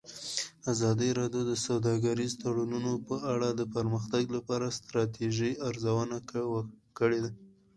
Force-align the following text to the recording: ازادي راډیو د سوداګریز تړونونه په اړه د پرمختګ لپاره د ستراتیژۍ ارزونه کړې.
ازادي 0.71 1.09
راډیو 1.19 1.41
د 1.49 1.53
سوداګریز 1.65 2.31
تړونونه 2.43 2.91
په 3.07 3.15
اړه 3.33 3.49
د 3.53 3.61
پرمختګ 3.75 4.23
لپاره 4.35 4.65
د 4.67 4.75
ستراتیژۍ 4.79 5.51
ارزونه 5.69 6.17
کړې. 6.99 7.21